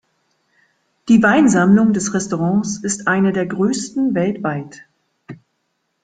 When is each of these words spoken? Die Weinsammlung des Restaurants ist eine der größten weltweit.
Die 1.09 1.21
Weinsammlung 1.21 1.93
des 1.93 2.15
Restaurants 2.15 2.77
ist 2.79 3.05
eine 3.07 3.33
der 3.33 3.45
größten 3.45 4.15
weltweit. 4.15 4.81